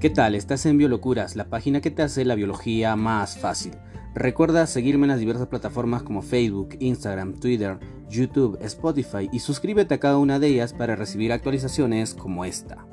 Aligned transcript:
¿Qué 0.00 0.10
tal? 0.10 0.34
Estás 0.34 0.66
en 0.66 0.76
Biolocuras, 0.76 1.36
la 1.36 1.48
página 1.48 1.80
que 1.80 1.90
te 1.90 2.02
hace 2.02 2.26
la 2.26 2.34
biología 2.34 2.96
más 2.96 3.38
fácil. 3.38 3.72
Recuerda 4.14 4.66
seguirme 4.66 5.04
en 5.04 5.08
las 5.08 5.20
diversas 5.20 5.46
plataformas 5.46 6.02
como 6.02 6.20
Facebook, 6.20 6.76
Instagram, 6.80 7.32
Twitter, 7.40 7.78
YouTube, 8.10 8.58
Spotify 8.60 9.30
y 9.32 9.38
suscríbete 9.38 9.94
a 9.94 9.98
cada 9.98 10.18
una 10.18 10.38
de 10.38 10.48
ellas 10.48 10.74
para 10.74 10.96
recibir 10.96 11.32
actualizaciones 11.32 12.12
como 12.12 12.44
esta. 12.44 12.86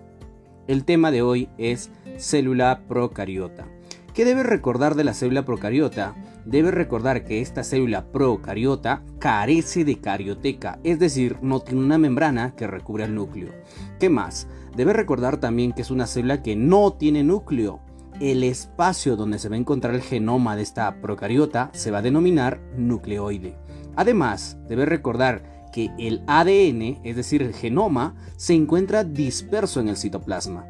El 0.69 0.85
tema 0.85 1.11
de 1.11 1.21
hoy 1.21 1.49
es 1.57 1.91
célula 2.17 2.83
procariota. 2.87 3.67
¿Qué 4.13 4.23
debes 4.23 4.45
recordar 4.45 4.95
de 4.95 5.03
la 5.03 5.13
célula 5.13 5.43
procariota? 5.43 6.15
Debes 6.45 6.73
recordar 6.73 7.25
que 7.25 7.41
esta 7.41 7.65
célula 7.65 8.11
procariota 8.13 9.03
carece 9.19 9.83
de 9.83 9.99
carioteca, 9.99 10.79
es 10.83 10.99
decir, 10.99 11.37
no 11.41 11.59
tiene 11.59 11.81
una 11.81 11.97
membrana 11.97 12.55
que 12.55 12.67
recubre 12.67 13.03
el 13.03 13.15
núcleo. 13.15 13.51
¿Qué 13.99 14.09
más? 14.09 14.47
Debes 14.75 14.95
recordar 14.95 15.37
también 15.37 15.71
que 15.71 15.83
es 15.83 15.91
una 15.91 16.07
célula 16.07 16.41
que 16.41 16.55
no 16.55 16.93
tiene 16.93 17.23
núcleo. 17.23 17.79
El 18.19 18.43
espacio 18.43 19.15
donde 19.15 19.39
se 19.39 19.49
va 19.49 19.55
a 19.55 19.59
encontrar 19.59 19.93
el 19.93 20.01
genoma 20.01 20.55
de 20.55 20.63
esta 20.63 21.01
procariota 21.01 21.69
se 21.73 21.91
va 21.91 21.99
a 21.99 22.03
denominar 22.03 22.59
nucleoide. 22.75 23.55
Además, 23.95 24.57
debes 24.67 24.87
recordar 24.87 25.69
que 25.71 25.91
el 25.97 26.23
ADN, 26.27 27.01
es 27.03 27.15
decir, 27.15 27.41
el 27.41 27.53
genoma, 27.53 28.15
se 28.35 28.53
encuentra 28.53 29.03
disperso 29.03 29.79
en 29.79 29.89
el 29.89 29.97
citoplasma. 29.97 30.67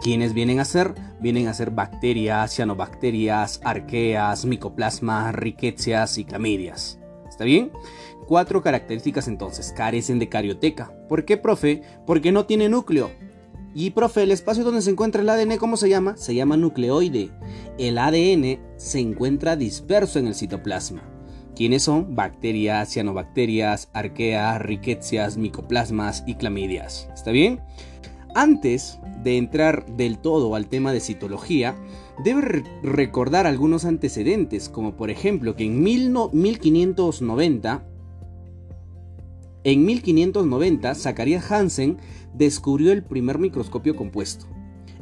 ¿Quiénes 0.00 0.34
vienen 0.34 0.60
a 0.60 0.64
ser? 0.64 0.94
Vienen 1.20 1.48
a 1.48 1.54
ser 1.54 1.70
bacterias, 1.70 2.54
cianobacterias, 2.54 3.60
arqueas, 3.64 4.44
micoplasmas, 4.44 5.34
riquecias 5.34 6.18
y 6.18 6.24
clamidias. 6.24 7.00
¿Está 7.36 7.44
bien? 7.44 7.70
Cuatro 8.26 8.62
características 8.62 9.28
entonces. 9.28 9.70
Carecen 9.76 10.18
de 10.18 10.30
carioteca. 10.30 10.90
¿Por 11.06 11.26
qué, 11.26 11.36
profe? 11.36 11.82
Porque 12.06 12.32
no 12.32 12.46
tiene 12.46 12.70
núcleo. 12.70 13.10
Y, 13.74 13.90
profe, 13.90 14.22
el 14.22 14.30
espacio 14.30 14.64
donde 14.64 14.80
se 14.80 14.92
encuentra 14.92 15.20
el 15.20 15.28
ADN, 15.28 15.58
¿cómo 15.58 15.76
se 15.76 15.90
llama? 15.90 16.16
Se 16.16 16.34
llama 16.34 16.56
nucleoide. 16.56 17.28
El 17.76 17.98
ADN 17.98 18.58
se 18.78 19.00
encuentra 19.00 19.54
disperso 19.54 20.18
en 20.18 20.28
el 20.28 20.34
citoplasma. 20.34 21.02
¿Quiénes 21.54 21.82
son? 21.82 22.16
Bacterias, 22.16 22.90
cianobacterias, 22.90 23.90
arqueas, 23.92 24.62
riquecias, 24.62 25.36
micoplasmas 25.36 26.24
y 26.26 26.36
clamidias. 26.36 27.10
¿Está 27.12 27.32
bien? 27.32 27.60
Antes 28.34 28.98
de 29.22 29.36
entrar 29.36 29.84
del 29.84 30.16
todo 30.16 30.54
al 30.54 30.68
tema 30.68 30.94
de 30.94 31.00
citología, 31.00 31.76
debe 32.24 32.64
recordar 32.82 33.46
algunos 33.46 33.84
antecedentes, 33.84 34.68
como 34.68 34.96
por 34.96 35.10
ejemplo 35.10 35.56
que 35.56 35.64
en 35.64 35.82
1590, 35.82 37.84
en 39.64 39.84
1590, 39.84 40.94
Zacharias 40.94 41.50
Hansen 41.50 41.98
descubrió 42.34 42.92
el 42.92 43.02
primer 43.02 43.38
microscopio 43.38 43.96
compuesto. 43.96 44.46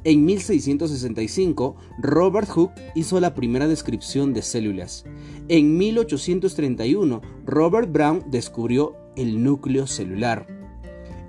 En 0.05 0.25
1665, 0.27 1.77
Robert 1.99 2.49
Hooke 2.49 2.75
hizo 2.95 3.21
la 3.21 3.35
primera 3.35 3.67
descripción 3.67 4.35
de 4.35 4.43
células. 4.43 5.05
En 5.49 5.79
1831, 5.79 7.23
Robert 7.47 7.91
Brown 7.91 8.23
descubrió 8.31 8.97
el 9.17 9.43
núcleo 9.43 9.87
celular. 9.87 10.47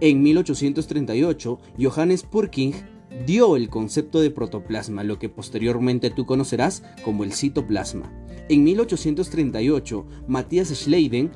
En 0.02 0.22
1838, 0.24 1.60
Johannes 1.80 2.24
Purkinje 2.24 2.84
dio 3.26 3.56
el 3.56 3.70
concepto 3.70 4.20
de 4.20 4.32
protoplasma, 4.32 5.04
lo 5.04 5.20
que 5.20 5.30
posteriormente 5.30 6.10
tú 6.10 6.26
conocerás 6.26 6.84
como 7.04 7.24
el 7.24 7.34
citoplasma. 7.34 8.12
En 8.50 8.64
1838, 8.64 10.06
Matthias 10.28 10.70
Schleiden 10.70 11.32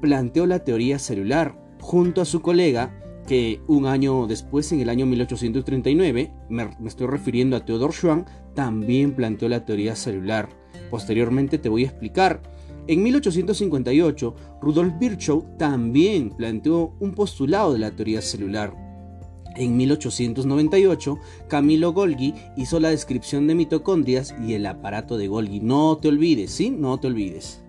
planteó 0.00 0.46
la 0.46 0.64
teoría 0.64 0.98
celular 0.98 1.60
junto 1.80 2.20
a 2.20 2.24
su 2.24 2.40
colega 2.40 2.96
que 3.26 3.60
un 3.66 3.86
año 3.86 4.26
después, 4.26 4.72
en 4.72 4.80
el 4.80 4.88
año 4.88 5.06
1839, 5.06 6.32
me, 6.48 6.70
estoy 6.86 7.06
refiriendo 7.06 7.56
a 7.56 7.64
Theodor 7.64 7.92
Schwann, 7.92 8.26
también 8.54 9.14
planteó 9.14 9.48
la 9.48 9.64
teoría 9.64 9.94
celular. 9.94 10.48
Posteriormente 10.90 11.58
te 11.58 11.68
voy 11.68 11.84
a 11.84 11.88
explicar 11.88 12.42
en 12.86 13.04
1858, 13.04 14.34
Rudolf 14.60 14.94
Virchow 14.98 15.44
también 15.58 16.30
planteó 16.30 16.94
un 16.98 17.12
postulado 17.12 17.72
de 17.72 17.78
la 17.78 17.92
teoría 17.92 18.20
celular. 18.20 18.74
En 19.60 19.76
1898, 19.76 21.18
Camilo 21.46 21.92
Golgi 21.92 22.32
hizo 22.56 22.80
la 22.80 22.88
descripción 22.88 23.46
de 23.46 23.54
mitocondrias 23.54 24.34
y 24.42 24.54
el 24.54 24.64
aparato 24.64 25.18
de 25.18 25.28
Golgi. 25.28 25.60
No 25.60 25.98
te 25.98 26.08
olvides, 26.08 26.50
¿sí? 26.50 26.70
No 26.70 26.98
te 26.98 27.08
olvides. 27.08 27.60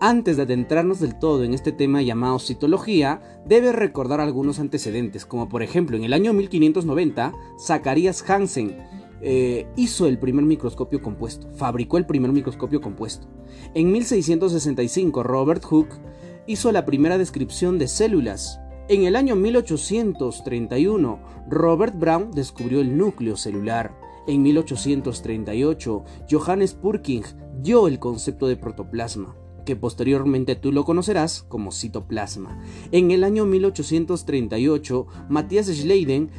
Antes 0.00 0.36
de 0.36 0.44
adentrarnos 0.44 1.00
del 1.00 1.18
todo 1.18 1.42
en 1.42 1.52
este 1.52 1.72
tema 1.72 2.00
llamado 2.02 2.38
citología, 2.38 3.20
debes 3.44 3.74
recordar 3.74 4.20
algunos 4.20 4.60
antecedentes, 4.60 5.26
como 5.26 5.48
por 5.48 5.64
ejemplo 5.64 5.96
en 5.96 6.04
el 6.04 6.12
año 6.12 6.32
1590, 6.32 7.32
Zacharias 7.58 8.24
Hansen 8.30 8.76
eh, 9.20 9.66
hizo 9.74 10.06
el 10.06 10.20
primer 10.20 10.44
microscopio 10.44 11.02
compuesto, 11.02 11.50
fabricó 11.56 11.98
el 11.98 12.06
primer 12.06 12.30
microscopio 12.30 12.80
compuesto. 12.80 13.26
En 13.74 13.90
1665 13.90 15.24
Robert 15.24 15.64
Hooke 15.64 15.98
hizo 16.46 16.70
la 16.70 16.84
primera 16.84 17.18
descripción 17.18 17.78
de 17.80 17.88
células. 17.88 18.60
En 18.88 19.04
el 19.04 19.16
año 19.16 19.36
1831 19.36 21.20
Robert 21.50 21.98
Brown 21.98 22.30
descubrió 22.30 22.80
el 22.80 22.96
núcleo 22.96 23.36
celular. 23.36 23.94
En 24.26 24.42
1838 24.42 26.04
Johannes 26.30 26.72
Purkinje 26.72 27.36
dio 27.60 27.86
el 27.86 27.98
concepto 27.98 28.46
de 28.46 28.56
protoplasma 28.56 29.36
que 29.66 29.76
posteriormente 29.76 30.56
tú 30.56 30.72
lo 30.72 30.86
conocerás 30.86 31.42
como 31.42 31.72
citoplasma. 31.72 32.58
En 32.90 33.10
el 33.10 33.22
año 33.22 33.44
1838, 33.44 35.06
Matthias 35.28 35.66
Schleiden 35.66 36.30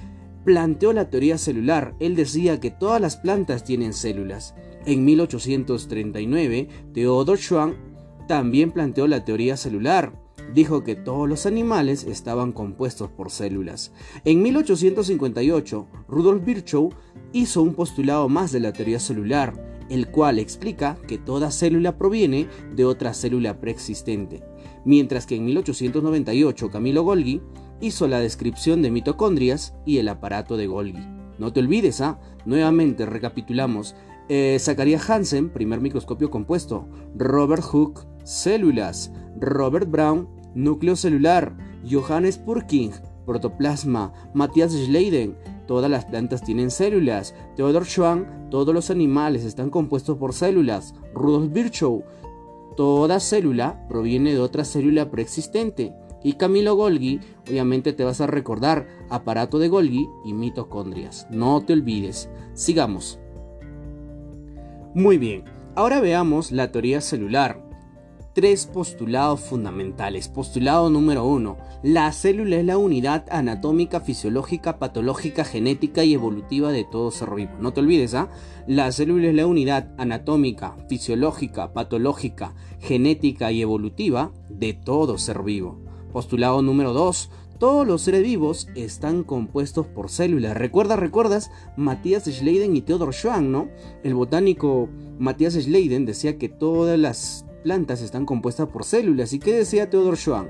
planteó 0.43 0.93
la 0.93 1.11
teoría 1.11 1.37
celular. 1.37 1.93
Él 1.99 2.15
decía 2.15 2.59
que 2.59 2.71
todas 2.71 2.99
las 2.99 3.17
plantas 3.17 3.63
tienen 3.63 3.93
células. 3.93 4.55
En 4.87 5.05
1839, 5.05 6.69
Theodor 6.91 7.37
Schwann 7.37 7.75
también 8.27 8.71
planteó 8.71 9.05
la 9.05 9.23
teoría 9.23 9.57
celular. 9.57 10.11
Dijo 10.53 10.83
que 10.83 10.95
todos 10.95 11.27
los 11.27 11.45
animales 11.45 12.03
estaban 12.03 12.51
compuestos 12.51 13.09
por 13.09 13.31
células. 13.31 13.91
En 14.25 14.41
1858, 14.41 15.87
Rudolf 16.07 16.43
Virchow 16.43 16.89
hizo 17.33 17.61
un 17.61 17.73
postulado 17.73 18.29
más 18.29 18.51
de 18.51 18.59
la 18.59 18.73
teoría 18.73 18.99
celular, 18.99 19.85
el 19.89 20.09
cual 20.09 20.39
explica 20.39 20.97
que 21.07 21.17
toda 21.17 21.51
célula 21.51 21.97
proviene 21.97 22.47
de 22.75 22.85
otra 22.85 23.13
célula 23.13 23.59
preexistente. 23.59 24.43
Mientras 24.85 25.25
que 25.25 25.35
en 25.35 25.45
1898 25.45 26.69
Camilo 26.69 27.03
Golgi 27.03 27.41
hizo 27.81 28.07
la 28.07 28.19
descripción 28.19 28.81
de 28.81 28.91
mitocondrias 28.91 29.73
y 29.85 29.97
el 29.97 30.07
aparato 30.09 30.57
de 30.57 30.67
Golgi. 30.67 31.07
No 31.37 31.53
te 31.53 31.61
olvides, 31.61 32.01
¿ah? 32.01 32.19
Nuevamente 32.45 33.05
recapitulamos. 33.05 33.95
Eh, 34.27 34.59
Hansen, 35.07 35.49
primer 35.49 35.79
microscopio 35.79 36.29
compuesto. 36.29 36.87
Robert 37.15 37.63
Hooke, 37.63 38.01
células. 38.29 39.11
Robert 39.39 39.89
Brown, 39.89 40.27
núcleo 40.53 40.95
celular. 40.95 41.55
Johannes 41.89 42.37
Purkinje, 42.37 43.01
protoplasma. 43.25 44.13
Matthias 44.33 44.71
Schleiden, 44.71 45.35
todas 45.67 45.89
las 45.89 46.05
plantas 46.05 46.43
tienen 46.43 46.69
células. 46.69 47.33
Theodor 47.55 47.85
Schwann, 47.85 48.49
todos 48.51 48.73
los 48.73 48.91
animales 48.91 49.43
están 49.43 49.69
compuestos 49.69 50.17
por 50.17 50.33
células. 50.33 50.93
Rudolf 51.13 51.51
Virchow, 51.51 52.03
toda 52.77 53.19
célula 53.19 53.87
proviene 53.87 54.33
de 54.33 54.39
otra 54.39 54.63
célula 54.63 55.09
preexistente. 55.09 55.93
Y 56.21 56.33
Camilo 56.33 56.75
Golgi, 56.75 57.21
obviamente 57.49 57.93
te 57.93 58.03
vas 58.03 58.21
a 58.21 58.27
recordar 58.27 58.87
aparato 59.09 59.57
de 59.57 59.69
Golgi 59.69 60.07
y 60.25 60.33
mitocondrias. 60.33 61.25
No 61.31 61.61
te 61.61 61.73
olvides. 61.73 62.29
Sigamos. 62.53 63.19
Muy 64.93 65.17
bien, 65.17 65.45
ahora 65.75 66.01
veamos 66.01 66.51
la 66.51 66.71
teoría 66.71 66.99
celular. 66.99 67.68
Tres 68.33 68.67
postulados 68.67 69.39
fundamentales. 69.39 70.27
Postulado 70.27 70.91
número 70.91 71.25
uno. 71.25 71.57
La 71.81 72.11
célula 72.11 72.57
es 72.57 72.65
la 72.65 72.77
unidad 72.77 73.25
anatómica, 73.31 74.01
fisiológica, 74.01 74.77
patológica, 74.77 75.43
genética 75.43 76.03
y 76.03 76.13
evolutiva 76.13 76.71
de 76.71 76.83
todo 76.83 77.09
ser 77.09 77.33
vivo. 77.33 77.53
No 77.59 77.73
te 77.73 77.79
olvides, 77.79 78.13
¿ah? 78.13 78.29
La 78.67 78.91
célula 78.91 79.29
es 79.29 79.33
la 79.33 79.47
unidad 79.47 79.91
anatómica, 79.97 80.75
fisiológica, 80.87 81.73
patológica, 81.73 82.53
genética 82.79 83.51
y 83.51 83.63
evolutiva 83.63 84.31
de 84.47 84.73
todo 84.73 85.17
ser 85.17 85.41
vivo. 85.41 85.79
Postulado 86.13 86.61
número 86.61 86.93
2. 86.93 87.31
Todos 87.57 87.87
los 87.87 88.03
seres 88.03 88.21
vivos 88.21 88.67
están 88.75 89.23
compuestos 89.23 89.87
por 89.87 90.11
células. 90.11 90.55
Recuerda, 90.55 90.95
recuerdas 90.95 91.49
Matías 91.75 92.25
Schleiden 92.25 92.75
y 92.75 92.81
Theodor 92.81 93.11
Schwann, 93.11 93.51
¿no? 93.51 93.69
El 94.03 94.13
botánico 94.13 94.87
Matías 95.17 95.55
Schleiden 95.55 96.05
decía 96.05 96.37
que 96.37 96.47
todas 96.47 96.97
las 96.97 97.45
plantas 97.63 98.01
están 98.01 98.25
compuestas 98.25 98.67
por 98.69 98.83
células. 98.83 99.33
¿Y 99.33 99.39
qué 99.39 99.53
decía 99.53 99.89
Theodor 99.89 100.17
Schwann? 100.17 100.47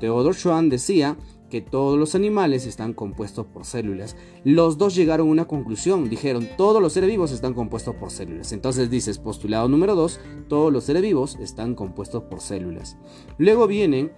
Theodor 0.00 0.34
Schwann 0.34 0.68
decía 0.68 1.16
que 1.48 1.60
todos 1.60 1.98
los 1.98 2.14
animales 2.14 2.64
están 2.64 2.94
compuestos 2.94 3.46
por 3.46 3.66
células. 3.66 4.16
Los 4.42 4.78
dos 4.78 4.94
llegaron 4.94 5.28
a 5.28 5.30
una 5.30 5.44
conclusión, 5.44 6.08
dijeron, 6.08 6.48
todos 6.56 6.80
los 6.80 6.94
seres 6.94 7.10
vivos 7.10 7.30
están 7.30 7.52
compuestos 7.52 7.94
por 7.96 8.10
células. 8.10 8.52
Entonces 8.52 8.88
dices, 8.88 9.18
postulado 9.18 9.68
número 9.68 9.94
2, 9.94 10.18
todos 10.48 10.72
los 10.72 10.84
seres 10.84 11.02
vivos 11.02 11.36
están 11.40 11.74
compuestos 11.74 12.22
por 12.22 12.40
células. 12.40 12.96
Luego 13.36 13.66
vienen 13.66 14.12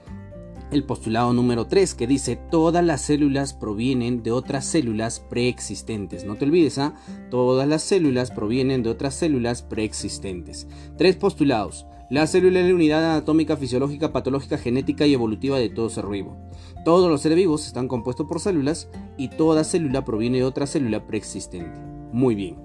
el 0.71 0.85
postulado 0.85 1.33
número 1.33 1.67
3 1.67 1.95
que 1.95 2.06
dice 2.06 2.37
todas 2.37 2.85
las 2.85 3.03
células 3.03 3.53
provienen 3.53 4.23
de 4.23 4.33
otras 4.33 4.65
células 4.65 5.21
preexistentes. 5.21 6.25
No 6.25 6.37
te 6.37 6.45
olvides, 6.45 6.79
¿ah? 6.79 6.95
Todas 7.31 7.69
las 7.69 7.83
células 7.83 8.31
provienen 8.31 8.83
de 8.83 8.91
otras 8.91 9.15
células 9.15 9.62
preexistentes. 9.62 10.67
Tres 10.97 11.17
postulados. 11.17 11.87
La 12.11 12.27
célula 12.27 12.61
es 12.61 12.67
la 12.67 12.75
unidad 12.75 13.12
anatómica, 13.12 13.56
fisiológica, 13.56 14.12
patológica, 14.12 14.59
genética 14.59 15.06
y 15.06 15.15
evolutiva 15.15 15.59
de 15.59 15.71
todo 15.71 15.89
ser 15.89 16.06
vivo. 16.06 16.37
Todos 16.85 17.11
los 17.11 17.23
seres 17.23 17.37
vivos 17.37 17.67
están 17.67 17.89
compuestos 17.89 18.27
por 18.27 18.41
células 18.41 18.91
y 19.17 19.29
toda 19.29 19.65
célula 19.65 20.05
proviene 20.05 20.39
de 20.39 20.45
otra 20.45 20.67
célula 20.67 21.06
preexistente. 21.06 21.81
Muy 22.12 22.35
bien. 22.35 22.56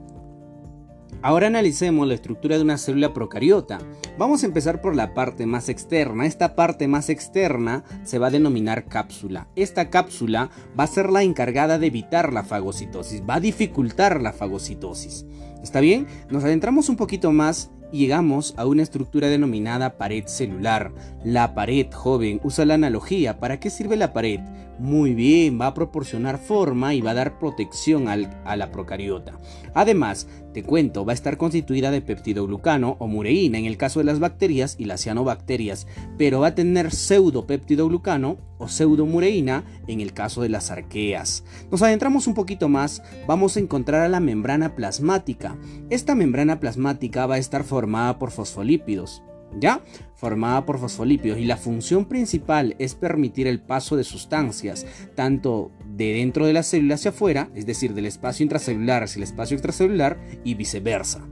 Ahora 1.22 1.48
analicemos 1.48 2.08
la 2.08 2.14
estructura 2.14 2.58
de 2.58 2.64
una 2.64 2.78
célula 2.78 3.14
procariota. 3.14 3.80
Vamos 4.18 4.44
a 4.44 4.46
empezar 4.46 4.82
por 4.82 4.96
la 4.96 5.14
parte 5.14 5.46
más 5.46 5.68
externa. 5.68 6.26
Esta 6.26 6.56
parte 6.56 6.88
más 6.88 7.10
externa 7.10 7.84
se 8.04 8.20
va 8.20 8.28
a 8.28 8.32
denominar 8.32 8.86
cápsula. 8.86 9.48
Esta 9.56 9.90
cápsula 9.90 10.50
va 10.80 10.84
a 10.84 10.88
ser 10.88 11.10
la 11.10 11.24
encargada 11.24 11.80
de 11.80 11.88
evitar 11.88 12.32
la 12.32 12.44
fagocitosis, 12.44 13.24
va 13.28 13.36
a 13.36 13.40
dificultar 13.42 14.22
la 14.22 14.32
fagocitosis. 14.32 15.26
¿Está 15.62 15.82
bien? 15.82 16.08
Nos 16.30 16.44
adentramos 16.46 16.88
un 16.88 16.96
poquito 16.96 17.32
más 17.34 17.72
llegamos 17.92 18.54
a 18.58 18.66
una 18.66 18.84
estructura 18.84 19.28
denominada 19.28 19.98
pared 19.98 20.26
celular. 20.26 20.92
La 21.24 21.54
pared, 21.54 21.92
joven, 21.92 22.40
usa 22.44 22.66
la 22.66 22.76
analogía. 22.76 23.40
¿Para 23.40 23.60
qué 23.60 23.70
sirve 23.70 23.96
la 23.96 24.14
pared? 24.14 24.40
Muy 24.80 25.14
bien, 25.14 25.60
va 25.60 25.68
a 25.68 25.74
proporcionar 25.74 26.38
forma 26.38 26.94
y 26.94 27.02
va 27.02 27.12
a 27.12 27.16
dar 27.16 27.38
protección 27.38 28.08
a 28.08 28.56
la 28.56 28.72
procariota. 28.72 29.38
Además, 29.74 30.28
te 30.54 30.63
cuento, 30.63 31.06
va 31.06 31.13
a 31.13 31.16
estar 31.16 31.38
constituida 31.38 31.92
de 31.92 32.01
peptidoglucano 32.01 32.98
o 33.00 33.07
mureína 33.07 33.60
en 33.60 33.66
el 33.66 33.78
caso 33.78 34.00
de 34.00 34.06
las 34.06 34.19
bacterias 34.19 34.75
y 34.78 34.86
las 34.86 35.01
cianobacterias, 35.01 35.88
pero 36.18 36.40
va 36.40 36.48
a 36.48 36.56
tener 36.56 36.92
pseudopeptidoglucano 36.92 38.38
o 38.57 38.68
pseudomureína 38.68 39.63
en 39.88 40.01
el 40.01 40.13
caso 40.13 40.42
de 40.42 40.50
las 40.50 40.72
arqueas. 40.72 41.44
Nos 41.72 41.81
adentramos 41.81 42.28
un 42.28 42.34
poquito 42.34 42.68
más, 42.68 43.04
vamos 43.28 43.56
a 43.56 43.60
encontrar 43.60 44.01
a 44.01 44.10
la 44.10 44.19
membrana 44.19 44.75
plasmática. 44.75 45.57
Esta 45.90 46.16
membrana 46.16 46.60
plasmática 46.60 47.25
va 47.25 47.36
a 47.36 47.40
estar 47.40 47.63
formada 47.63 48.19
por 48.19 48.31
fosfolípidos. 48.31 49.22
¿Ya? 49.57 49.81
Formada 50.16 50.66
por 50.66 50.80
fosfolípidos 50.80 51.40
y 51.40 51.46
la 51.46 51.57
función 51.57 52.06
principal 52.06 52.75
es 52.80 52.96
permitir 52.96 53.48
el 53.48 53.62
paso 53.62 53.96
de 53.96 54.04
sustancias 54.04 54.86
tanto 55.16 55.72
de 55.86 56.13
dentro 56.13 56.46
de 56.46 56.54
la 56.54 56.63
célula 56.63 56.96
hacia 56.96 57.12
afuera, 57.12 57.50
es 57.56 57.66
decir, 57.66 57.94
del 57.94 58.06
espacio 58.06 58.44
intracelular 58.44 59.04
hacia 59.04 59.19
el 59.19 59.24
espacio 59.24 59.56
extracelular 59.56 60.19
y 60.44 60.56
viceversa. 60.56 61.28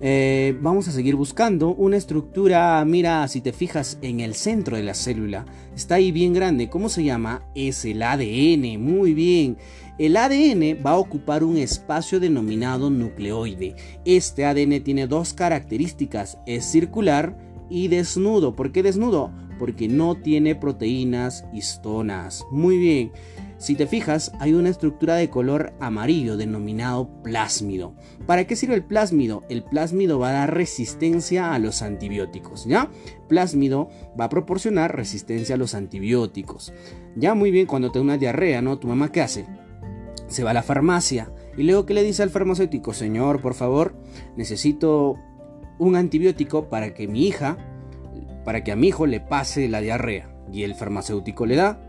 Eh, 0.00 0.58
vamos 0.60 0.88
a 0.88 0.92
seguir 0.92 1.14
buscando 1.14 1.74
una 1.74 1.96
estructura, 1.96 2.84
mira, 2.84 3.26
si 3.28 3.40
te 3.40 3.52
fijas 3.52 3.98
en 4.02 4.20
el 4.20 4.34
centro 4.34 4.76
de 4.76 4.82
la 4.82 4.92
célula, 4.92 5.46
está 5.74 5.94
ahí 5.94 6.12
bien 6.12 6.34
grande, 6.34 6.68
¿cómo 6.68 6.88
se 6.88 7.04
llama? 7.04 7.42
Es 7.54 7.84
el 7.84 8.02
ADN, 8.02 8.78
muy 8.78 9.14
bien. 9.14 9.56
El 9.96 10.16
ADN 10.16 10.84
va 10.84 10.92
a 10.92 10.98
ocupar 10.98 11.44
un 11.44 11.56
espacio 11.56 12.18
denominado 12.18 12.90
nucleoide. 12.90 13.76
Este 14.04 14.44
ADN 14.44 14.82
tiene 14.82 15.06
dos 15.06 15.34
características, 15.34 16.38
es 16.46 16.64
circular 16.64 17.38
y 17.70 17.86
desnudo. 17.86 18.56
¿Por 18.56 18.72
qué 18.72 18.82
desnudo? 18.82 19.30
Porque 19.56 19.86
no 19.86 20.16
tiene 20.16 20.56
proteínas 20.56 21.44
histonas. 21.52 22.44
Muy 22.50 22.76
bien. 22.76 23.12
Si 23.56 23.76
te 23.76 23.86
fijas, 23.86 24.32
hay 24.40 24.52
una 24.52 24.68
estructura 24.68 25.14
de 25.14 25.30
color 25.30 25.72
amarillo 25.78 26.36
denominado 26.36 27.08
plásmido. 27.22 27.94
¿Para 28.26 28.48
qué 28.48 28.56
sirve 28.56 28.74
el 28.74 28.84
plásmido? 28.84 29.44
El 29.48 29.62
plásmido 29.62 30.18
va 30.18 30.30
a 30.30 30.32
dar 30.32 30.54
resistencia 30.54 31.54
a 31.54 31.60
los 31.60 31.82
antibióticos, 31.82 32.64
¿ya? 32.64 32.90
Plásmido 33.28 33.88
va 34.20 34.24
a 34.24 34.28
proporcionar 34.28 34.96
resistencia 34.96 35.54
a 35.54 35.58
los 35.58 35.76
antibióticos. 35.76 36.72
Ya 37.14 37.34
muy 37.34 37.52
bien, 37.52 37.66
cuando 37.66 37.92
te 37.92 38.00
da 38.00 38.02
una 38.02 38.18
diarrea, 38.18 38.60
¿no? 38.60 38.76
¿Tu 38.78 38.88
mamá 38.88 39.12
qué 39.12 39.20
hace? 39.20 39.46
Se 40.34 40.42
va 40.42 40.50
a 40.50 40.54
la 40.54 40.64
farmacia 40.64 41.30
y 41.56 41.62
luego 41.62 41.86
¿qué 41.86 41.94
le 41.94 42.02
dice 42.02 42.24
al 42.24 42.30
farmacéutico? 42.30 42.92
Señor, 42.92 43.40
por 43.40 43.54
favor, 43.54 43.94
necesito 44.36 45.16
un 45.78 45.94
antibiótico 45.94 46.68
para 46.68 46.92
que 46.92 47.06
mi 47.06 47.28
hija, 47.28 47.56
para 48.44 48.64
que 48.64 48.72
a 48.72 48.76
mi 48.76 48.88
hijo 48.88 49.06
le 49.06 49.20
pase 49.20 49.68
la 49.68 49.80
diarrea. 49.80 50.28
Y 50.52 50.64
el 50.64 50.74
farmacéutico 50.74 51.46
le 51.46 51.54
da. 51.54 51.88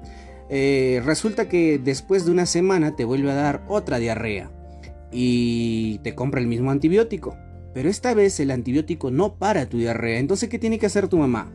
Eh, 0.51 1.01
resulta 1.03 1.49
que 1.49 1.79
después 1.79 2.25
de 2.25 2.33
una 2.33 2.45
semana 2.45 2.95
te 2.95 3.03
vuelve 3.03 3.31
a 3.31 3.33
dar 3.33 3.65
otra 3.67 3.97
diarrea 3.97 4.51
y 5.11 5.97
te 6.03 6.13
compra 6.13 6.39
el 6.39 6.45
mismo 6.45 6.69
antibiótico. 6.69 7.35
Pero 7.73 7.89
esta 7.89 8.13
vez 8.13 8.39
el 8.39 8.51
antibiótico 8.51 9.09
no 9.09 9.39
para 9.39 9.65
tu 9.65 9.79
diarrea. 9.79 10.19
Entonces, 10.19 10.49
¿qué 10.49 10.59
tiene 10.59 10.77
que 10.77 10.85
hacer 10.85 11.07
tu 11.07 11.17
mamá? 11.17 11.51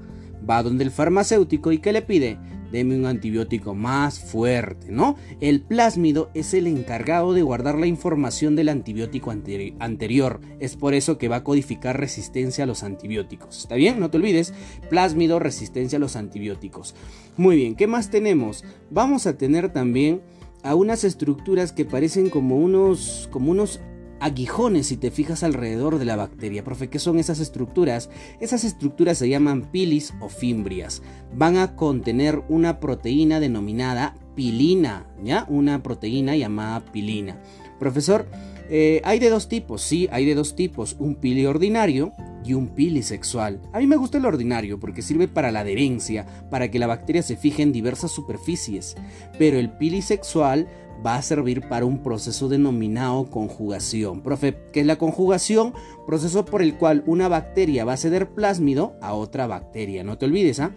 Va 0.48 0.62
donde 0.62 0.84
el 0.84 0.90
farmacéutico 0.90 1.72
y 1.72 1.78
¿qué 1.78 1.92
le 1.92 2.02
pide? 2.02 2.38
deme 2.70 2.96
un 2.96 3.06
antibiótico 3.06 3.74
más 3.74 4.20
fuerte, 4.20 4.90
¿no? 4.90 5.16
El 5.40 5.62
plásmido 5.62 6.30
es 6.34 6.54
el 6.54 6.66
encargado 6.66 7.32
de 7.32 7.42
guardar 7.42 7.78
la 7.78 7.86
información 7.86 8.56
del 8.56 8.68
antibiótico 8.68 9.30
anterior. 9.30 10.40
Es 10.60 10.76
por 10.76 10.94
eso 10.94 11.18
que 11.18 11.28
va 11.28 11.36
a 11.36 11.44
codificar 11.44 11.98
resistencia 11.98 12.64
a 12.64 12.66
los 12.66 12.82
antibióticos. 12.82 13.58
¿Está 13.58 13.74
bien? 13.74 14.00
No 14.00 14.10
te 14.10 14.18
olvides. 14.18 14.54
Plásmido, 14.88 15.38
resistencia 15.38 15.96
a 15.96 16.00
los 16.00 16.16
antibióticos. 16.16 16.94
Muy 17.36 17.56
bien, 17.56 17.74
¿qué 17.74 17.86
más 17.86 18.10
tenemos? 18.10 18.64
Vamos 18.90 19.26
a 19.26 19.36
tener 19.36 19.72
también 19.72 20.22
a 20.62 20.74
unas 20.74 21.04
estructuras 21.04 21.72
que 21.72 21.86
parecen 21.86 22.28
como 22.28 22.56
unos, 22.56 23.28
como 23.32 23.50
unos 23.50 23.80
aguijones 24.20 24.86
si 24.86 24.96
te 24.96 25.10
fijas 25.10 25.42
alrededor 25.42 25.98
de 25.98 26.04
la 26.04 26.16
bacteria. 26.16 26.62
Profe, 26.62 26.88
¿qué 26.88 26.98
son 26.98 27.18
esas 27.18 27.40
estructuras? 27.40 28.10
Esas 28.38 28.64
estructuras 28.64 29.18
se 29.18 29.28
llaman 29.28 29.70
pilis 29.70 30.14
o 30.20 30.28
fimbrias. 30.28 31.02
Van 31.34 31.56
a 31.56 31.74
contener 31.74 32.42
una 32.48 32.80
proteína 32.80 33.40
denominada 33.40 34.14
pilina, 34.34 35.06
¿ya? 35.24 35.46
Una 35.48 35.82
proteína 35.82 36.36
llamada 36.36 36.80
pilina. 36.92 37.40
Profesor, 37.78 38.26
eh, 38.68 39.00
hay 39.04 39.18
de 39.18 39.30
dos 39.30 39.48
tipos, 39.48 39.82
sí, 39.82 40.08
hay 40.12 40.24
de 40.24 40.34
dos 40.34 40.54
tipos, 40.54 40.96
un 40.98 41.16
pili 41.16 41.44
ordinario 41.46 42.12
y 42.44 42.54
un 42.54 42.68
pili 42.68 43.02
sexual. 43.02 43.60
A 43.72 43.78
mí 43.78 43.86
me 43.86 43.96
gusta 43.96 44.18
el 44.18 44.26
ordinario 44.26 44.78
porque 44.78 45.02
sirve 45.02 45.28
para 45.28 45.50
la 45.50 45.60
adherencia, 45.60 46.26
para 46.50 46.70
que 46.70 46.78
la 46.78 46.86
bacteria 46.86 47.22
se 47.22 47.36
fije 47.36 47.62
en 47.62 47.72
diversas 47.72 48.12
superficies, 48.12 48.96
pero 49.38 49.58
el 49.58 49.70
pili 49.70 50.02
sexual 50.02 50.68
va 51.04 51.16
a 51.16 51.22
servir 51.22 51.68
para 51.68 51.86
un 51.86 52.02
proceso 52.02 52.48
denominado 52.48 53.30
conjugación. 53.30 54.22
Profe, 54.22 54.56
¿qué 54.72 54.80
es 54.80 54.86
la 54.86 54.96
conjugación? 54.96 55.72
Proceso 56.06 56.44
por 56.44 56.62
el 56.62 56.76
cual 56.76 57.02
una 57.06 57.28
bacteria 57.28 57.84
va 57.84 57.94
a 57.94 57.96
ceder 57.96 58.30
plásmido 58.30 58.94
a 59.00 59.14
otra 59.14 59.46
bacteria. 59.46 60.04
No 60.04 60.18
te 60.18 60.26
olvides, 60.26 60.60
¿ah? 60.60 60.72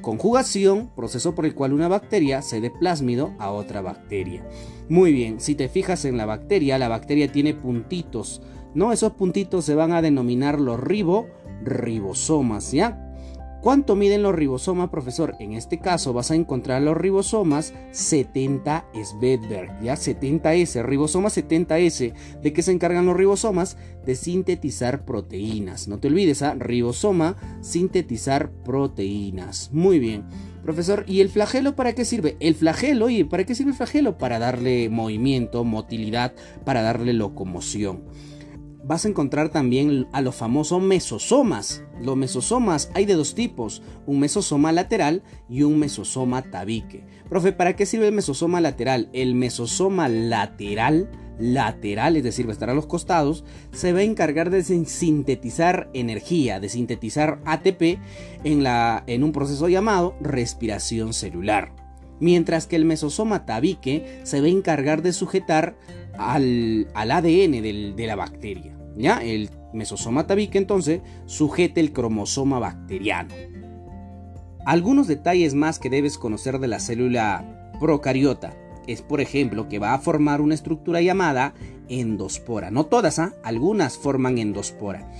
Conjugación, 0.00 0.90
proceso 0.94 1.34
por 1.34 1.46
el 1.46 1.54
cual 1.54 1.72
una 1.72 1.88
bacteria 1.88 2.42
cede 2.42 2.70
plásmido 2.70 3.34
a 3.38 3.50
otra 3.50 3.82
bacteria. 3.82 4.46
Muy 4.88 5.12
bien, 5.12 5.40
si 5.40 5.54
te 5.54 5.68
fijas 5.68 6.04
en 6.04 6.16
la 6.16 6.26
bacteria, 6.26 6.78
la 6.78 6.88
bacteria 6.88 7.30
tiene 7.30 7.54
puntitos, 7.54 8.42
¿no? 8.74 8.92
Esos 8.92 9.12
puntitos 9.12 9.64
se 9.64 9.74
van 9.74 9.92
a 9.92 10.02
denominar 10.02 10.60
los 10.60 10.80
ribo, 10.80 11.26
ribosomas, 11.64 12.72
¿ya? 12.72 13.07
¿Cuánto 13.68 13.96
miden 13.96 14.22
los 14.22 14.34
ribosomas, 14.34 14.88
profesor? 14.88 15.36
En 15.40 15.52
este 15.52 15.78
caso 15.78 16.14
vas 16.14 16.30
a 16.30 16.34
encontrar 16.34 16.80
los 16.80 16.96
ribosomas 16.96 17.74
70 17.90 18.86
Svedberg, 18.94 19.82
ya 19.82 19.92
70S, 19.92 20.82
ribosoma 20.82 21.28
70S. 21.28 22.14
¿De 22.40 22.52
qué 22.54 22.62
se 22.62 22.72
encargan 22.72 23.04
los 23.04 23.14
ribosomas? 23.14 23.76
De 24.06 24.14
sintetizar 24.14 25.04
proteínas. 25.04 25.86
No 25.86 25.98
te 25.98 26.08
olvides, 26.08 26.40
¿ah? 26.40 26.54
ribosoma, 26.58 27.36
sintetizar 27.60 28.50
proteínas. 28.64 29.68
Muy 29.70 29.98
bien. 29.98 30.24
Profesor, 30.62 31.04
¿y 31.06 31.20
el 31.20 31.28
flagelo 31.28 31.76
para 31.76 31.92
qué 31.92 32.06
sirve? 32.06 32.38
El 32.40 32.54
flagelo, 32.54 33.10
¿y 33.10 33.24
para 33.24 33.44
qué 33.44 33.54
sirve 33.54 33.72
el 33.72 33.76
flagelo? 33.76 34.16
Para 34.16 34.38
darle 34.38 34.88
movimiento, 34.88 35.62
motilidad, 35.64 36.32
para 36.64 36.80
darle 36.80 37.12
locomoción 37.12 38.04
vas 38.88 39.04
a 39.04 39.08
encontrar 39.08 39.50
también 39.50 40.08
a 40.12 40.22
los 40.22 40.34
famosos 40.34 40.82
mesosomas. 40.82 41.84
Los 42.00 42.16
mesosomas 42.16 42.90
hay 42.94 43.04
de 43.04 43.14
dos 43.14 43.34
tipos, 43.34 43.82
un 44.06 44.18
mesosoma 44.18 44.72
lateral 44.72 45.22
y 45.46 45.62
un 45.62 45.78
mesosoma 45.78 46.40
tabique. 46.50 47.04
Profe, 47.28 47.52
¿para 47.52 47.76
qué 47.76 47.84
sirve 47.84 48.08
el 48.08 48.14
mesosoma 48.14 48.62
lateral? 48.62 49.10
El 49.12 49.34
mesosoma 49.34 50.08
lateral, 50.08 51.10
lateral, 51.38 52.16
es 52.16 52.24
decir, 52.24 52.46
va 52.46 52.52
a 52.52 52.52
estar 52.54 52.70
a 52.70 52.74
los 52.74 52.86
costados, 52.86 53.44
se 53.72 53.92
va 53.92 53.98
a 53.98 54.04
encargar 54.04 54.48
de 54.48 54.64
sintetizar 54.64 55.90
energía, 55.92 56.58
de 56.58 56.70
sintetizar 56.70 57.42
ATP 57.44 58.00
en, 58.44 58.62
la, 58.62 59.04
en 59.06 59.22
un 59.22 59.32
proceso 59.32 59.68
llamado 59.68 60.16
respiración 60.22 61.12
celular. 61.12 61.74
Mientras 62.20 62.66
que 62.66 62.76
el 62.76 62.86
mesosoma 62.86 63.44
tabique 63.44 64.22
se 64.22 64.40
va 64.40 64.46
a 64.46 64.50
encargar 64.50 65.02
de 65.02 65.12
sujetar 65.12 65.76
al, 66.16 66.88
ADN 66.94 67.62
de 67.94 68.06
la 68.06 68.16
bacteria. 68.16 68.77
¿Ya? 68.98 69.18
El 69.22 69.50
mesosoma 69.72 70.26
tabique 70.26 70.58
entonces 70.58 71.00
sujeta 71.26 71.80
el 71.80 71.92
cromosoma 71.92 72.58
bacteriano. 72.58 73.34
Algunos 74.66 75.06
detalles 75.06 75.54
más 75.54 75.78
que 75.78 75.88
debes 75.88 76.18
conocer 76.18 76.58
de 76.58 76.68
la 76.68 76.80
célula 76.80 77.72
procariota 77.80 78.54
es, 78.86 79.02
por 79.02 79.20
ejemplo, 79.20 79.68
que 79.68 79.78
va 79.78 79.94
a 79.94 79.98
formar 79.98 80.40
una 80.40 80.54
estructura 80.54 81.00
llamada 81.00 81.54
endospora. 81.88 82.70
No 82.70 82.86
todas, 82.86 83.18
¿ah? 83.18 83.34
algunas 83.42 83.98
forman 83.98 84.38
endospora. 84.38 85.10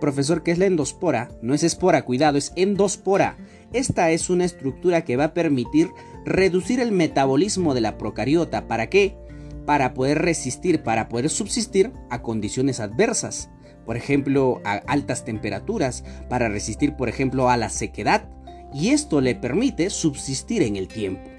Profesor, 0.00 0.42
¿qué 0.42 0.50
es 0.50 0.58
la 0.58 0.66
endospora? 0.66 1.30
No 1.42 1.54
es 1.54 1.62
espora, 1.62 2.04
cuidado, 2.04 2.36
es 2.36 2.52
endospora. 2.56 3.36
Esta 3.72 4.10
es 4.10 4.30
una 4.30 4.44
estructura 4.44 5.04
que 5.04 5.16
va 5.16 5.24
a 5.24 5.34
permitir 5.34 5.90
reducir 6.24 6.80
el 6.80 6.92
metabolismo 6.92 7.74
de 7.74 7.80
la 7.80 7.96
procariota. 7.98 8.68
¿Para 8.68 8.88
qué? 8.88 9.16
Para 9.66 9.94
poder 9.94 10.22
resistir, 10.22 10.82
para 10.82 11.08
poder 11.08 11.30
subsistir 11.30 11.92
a 12.10 12.22
condiciones 12.22 12.80
adversas. 12.80 13.50
Por 13.84 13.96
ejemplo, 13.96 14.60
a 14.64 14.74
altas 14.86 15.24
temperaturas, 15.24 16.04
para 16.28 16.48
resistir, 16.48 16.96
por 16.96 17.08
ejemplo, 17.08 17.50
a 17.50 17.56
la 17.56 17.68
sequedad. 17.68 18.28
Y 18.72 18.90
esto 18.90 19.20
le 19.20 19.34
permite 19.34 19.90
subsistir 19.90 20.62
en 20.62 20.76
el 20.76 20.88
tiempo. 20.88 21.30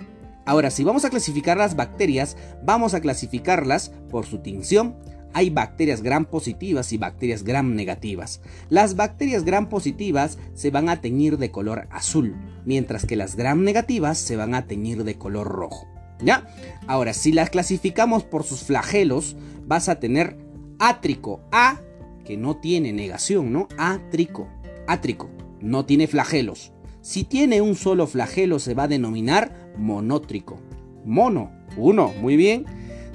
Ahora, 0.46 0.70
si 0.70 0.84
vamos 0.84 1.06
a 1.06 1.10
clasificar 1.10 1.58
las 1.58 1.76
bacterias, 1.76 2.38
vamos 2.64 2.94
a 2.94 3.02
clasificarlas 3.02 3.92
por 4.10 4.26
su 4.26 4.40
tinción, 4.40 4.96
hay 5.36 5.50
bacterias 5.50 6.02
gram 6.02 6.24
positivas 6.24 6.94
y 6.94 6.98
bacterias 6.98 7.44
gram 7.44 7.76
negativas. 7.76 8.40
Las 8.70 8.96
bacterias 8.96 9.44
gram 9.44 9.68
positivas 9.68 10.38
se 10.54 10.72
van 10.72 10.88
a 10.88 11.02
teñir 11.02 11.38
de 11.38 11.52
color 11.52 11.90
azul, 11.92 12.38
mientras 12.64 13.06
que 13.06 13.18
las 13.18 13.36
gram 13.36 13.66
negativas 13.66 14.18
se 14.18 14.38
van 14.38 14.56
a 14.56 14.66
teñir 14.66 15.04
de 15.04 15.18
color 15.18 15.50
rojo. 15.50 15.88
¿Ya? 16.22 16.48
Ahora, 16.88 17.14
si 17.14 17.32
las 17.32 17.50
clasificamos 17.50 18.24
por 18.24 18.44
sus 18.44 18.64
flagelos, 18.64 19.36
vas 19.66 19.90
a 19.90 20.00
tener 20.00 20.38
átrico, 20.80 21.42
A, 21.52 21.82
que 22.24 22.38
no 22.38 22.58
tiene 22.58 22.94
negación, 22.94 23.52
¿no? 23.54 23.68
Átrico, 23.78 24.48
átrico, 24.88 25.30
no 25.62 25.86
tiene 25.86 26.08
flagelos. 26.08 26.72
Si 27.02 27.24
tiene 27.24 27.62
un 27.62 27.76
solo 27.76 28.08
flagelo 28.08 28.58
se 28.58 28.74
va 28.74 28.84
a 28.84 28.88
denominar 28.88 29.72
monótrico. 29.78 30.60
Mono, 31.06 31.52
uno, 31.78 32.12
muy 32.20 32.36
bien. 32.36 32.66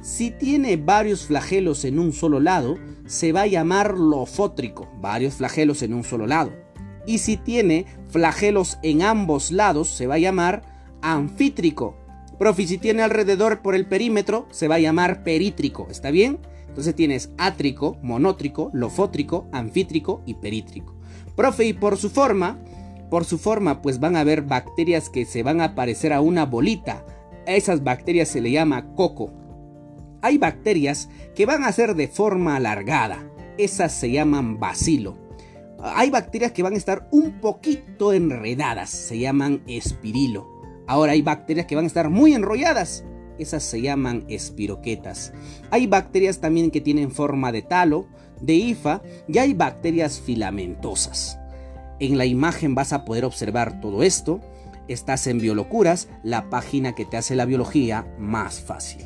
Si 0.01 0.31
tiene 0.31 0.77
varios 0.77 1.27
flagelos 1.27 1.85
en 1.85 1.99
un 1.99 2.13
solo 2.13 2.39
lado, 2.39 2.79
se 3.07 3.33
va 3.33 3.43
a 3.43 3.47
llamar 3.49 3.99
lofótrico, 3.99 4.89
varios 5.01 5.35
flagelos 5.35 5.83
en 5.83 5.93
un 5.93 6.05
solo 6.05 6.29
lado. 6.29 6.53
Y 7.05 7.19
si 7.19 7.37
tiene 7.37 7.87
flagelos 8.09 8.79
en 8.85 9.03
ambos 9.03 9.51
lados, 9.51 9.89
se 9.89 10.07
va 10.07 10.15
a 10.15 10.19
llamar 10.19 10.63
anfítrico. 11.03 11.97
Profi, 12.41 12.67
si 12.67 12.79
tiene 12.79 13.03
alrededor 13.03 13.61
por 13.61 13.75
el 13.75 13.85
perímetro, 13.85 14.47
se 14.51 14.67
va 14.67 14.77
a 14.77 14.81
llamar 14.81 15.23
perítrico, 15.23 15.89
¿está 15.91 16.11
bien? 16.11 16.39
Entonces 16.69 16.95
tienes 16.95 17.29
átrico, 17.37 17.99
monótrico, 18.01 18.71
lofótrico, 18.73 19.47
anfítrico 19.53 20.23
y 20.25 20.33
perítrico. 20.37 20.95
Profe, 21.37 21.67
y 21.67 21.75
por 21.75 21.99
su 21.99 22.09
forma, 22.09 22.59
por 23.11 23.27
su 23.27 23.37
forma, 23.37 23.83
pues 23.83 24.01
van 24.01 24.17
a 24.17 24.21
haber 24.21 24.41
bacterias 24.41 25.11
que 25.11 25.27
se 25.27 25.43
van 25.43 25.61
a 25.61 25.75
parecer 25.75 26.15
a 26.15 26.23
una 26.23 26.47
bolita. 26.47 27.05
A 27.47 27.53
esas 27.53 27.85
bacterias 27.85 28.29
se 28.29 28.41
le 28.41 28.53
llama 28.53 28.95
coco. 28.95 29.35
Hay 30.23 30.39
bacterias 30.39 31.11
que 31.35 31.45
van 31.45 31.63
a 31.63 31.73
ser 31.73 31.95
de 31.95 32.09
forma 32.09 32.57
alargada. 32.57 33.23
Esas 33.59 33.93
se 33.93 34.13
llaman 34.13 34.59
bacilo. 34.59 35.19
Hay 35.79 36.09
bacterias 36.09 36.53
que 36.53 36.63
van 36.63 36.73
a 36.73 36.79
estar 36.79 37.07
un 37.11 37.39
poquito 37.39 38.15
enredadas. 38.15 38.89
Se 38.89 39.19
llaman 39.19 39.63
espirilo. 39.67 40.50
Ahora 40.91 41.13
hay 41.13 41.23
bacterias 41.23 41.67
que 41.67 41.77
van 41.77 41.85
a 41.85 41.87
estar 41.87 42.11
muy 42.11 42.35
enrolladas. 42.35 43.05
Esas 43.39 43.63
se 43.63 43.81
llaman 43.81 44.25
espiroquetas. 44.27 45.33
Hay 45.71 45.87
bacterias 45.87 46.41
también 46.41 46.73
que 46.73 46.81
tienen 46.81 47.13
forma 47.13 47.53
de 47.53 47.63
talo, 47.63 48.09
de 48.41 48.55
hifa 48.55 49.01
y 49.29 49.39
hay 49.39 49.55
bacterias 49.55 50.19
filamentosas. 50.19 51.39
En 52.01 52.19
la 52.19 52.27
imagen 52.27 52.75
vas 52.75 52.93
a 52.93 53.05
poder 53.05 53.25
observar 53.25 53.81
todo 53.81 54.03
esto. 54.03 54.41
Estás 54.89 55.29
en 55.29 55.39
Biolocuras, 55.39 56.09
la 56.25 56.51
página 56.51 56.97
que 56.97 57.05
te 57.05 57.19
hace 57.19 57.37
la 57.37 57.45
biología 57.45 58.13
más 58.19 58.59
fácil. 58.59 59.05